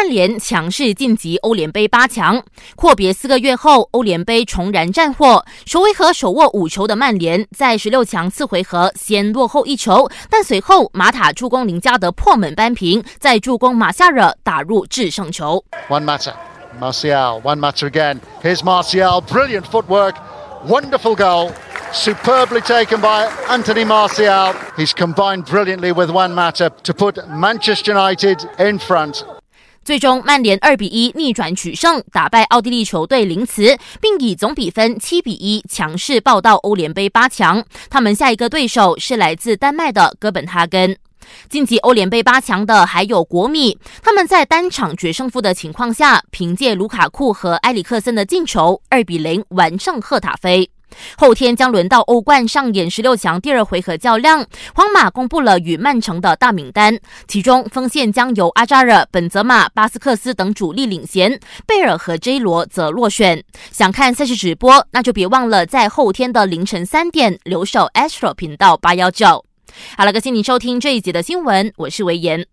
[0.00, 2.42] 曼联强势晋级欧联杯八强，
[2.74, 5.44] 阔别四个月后，欧联杯重燃战火。
[5.66, 15.62] 首回合手握五球的曼联，在十六强次回合先落后一球，但随后马塔助攻林加德破门扳平，再助攻马夏尔打入制胜球。
[15.90, 16.32] One matter,
[16.80, 17.42] Martial.
[17.42, 18.20] One matter again.
[18.42, 19.20] Here's Martial.
[19.20, 20.14] Brilliant footwork.
[20.66, 21.52] Wonderful goal.
[21.92, 24.54] Superbly taken by Anthony Martial.
[24.78, 29.26] He's combined brilliantly with One matter to put Manchester United in front.
[29.82, 37.64] 最终，曼联二比一逆转取胜，打败奥地利球队林茨，并以总比分七比一强势报到欧联杯八强。
[37.88, 40.96] 他们下一个对手是来自丹麦的哥本哈根。
[41.48, 50.70] 晋级欧联杯八强的还有国米，他们在单场决胜负的情况下，凭借卢卡库和埃里克森的进球，二比零完胜赫塔菲。
[51.16, 63.42] 后天将轮到欧冠上演十六强第二回合较量，皇马公布了与曼城的大名单，其中锋线将由阿扎尔、本泽马、巴斯克斯等主力领衔，贝尔和 J 罗则落选。
[63.70, 69.44] 想看赛事直播，那就别忘了在后天的凌晨三点留守 Astro 频道八幺九。
[69.96, 72.50] 好了，感谢你收听这一节的新闻，我是维言。